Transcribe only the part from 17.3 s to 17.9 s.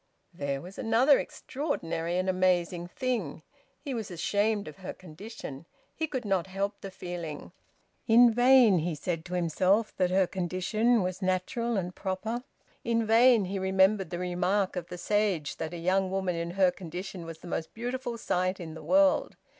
the most